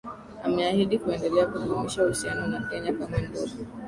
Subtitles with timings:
[0.43, 3.55] Ameahidi kuendelea kudumisha uhusiano na Kenya kama ndugu